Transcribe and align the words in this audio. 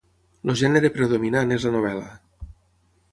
El 0.45 0.51
gènere 0.61 0.91
predominant 0.95 1.55
és 1.57 1.67
la 1.69 1.73
novel·la. 1.75 2.09